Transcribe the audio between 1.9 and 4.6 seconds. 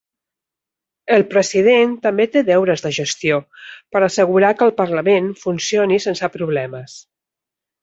també té deures de gestió per assegurar